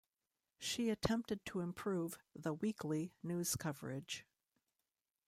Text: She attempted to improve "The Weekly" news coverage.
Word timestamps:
She 0.57 0.89
attempted 0.89 1.45
to 1.45 1.59
improve 1.59 2.17
"The 2.35 2.53
Weekly" 2.55 3.13
news 3.21 3.55
coverage. 3.55 4.25